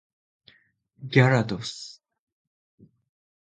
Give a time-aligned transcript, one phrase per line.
[1.03, 2.03] ギャラドス